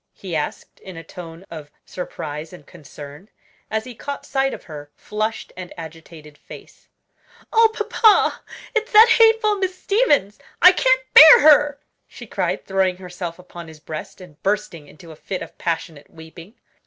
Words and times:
he 0.15 0.35
asked 0.35 0.79
in 0.79 0.97
a 0.97 1.03
tone 1.03 1.45
of 1.51 1.69
surprise 1.85 2.51
and 2.51 2.65
concern, 2.65 3.29
as 3.69 3.83
he 3.83 3.93
caught 3.93 4.25
sight 4.25 4.51
of 4.51 4.63
her 4.63 4.89
flushed 4.95 5.53
and 5.55 5.71
agitated 5.77 6.39
face. 6.39 6.87
"Oh, 7.53 7.69
papa, 7.71 8.41
it's 8.73 8.91
that 8.93 9.09
hateful 9.19 9.57
Miss 9.57 9.77
Stevens; 9.77 10.39
I 10.59 10.71
can't 10.71 11.01
bear 11.13 11.41
her!" 11.41 11.79
she 12.07 12.25
cried, 12.25 12.65
throwing 12.65 12.97
herself 12.97 13.37
upon 13.37 13.67
his 13.67 13.79
breast, 13.79 14.19
and 14.19 14.41
bursting 14.41 14.87
into 14.87 15.11
a 15.11 15.15
fit 15.15 15.43
of 15.43 15.55
passionate 15.59 16.09
weeping. 16.09 16.55